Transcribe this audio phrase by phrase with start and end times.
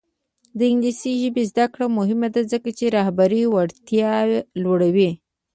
[0.57, 4.11] د انګلیسي ژبې زده کړه مهمه ده ځکه چې رهبري وړتیا
[4.63, 5.11] لوړوي.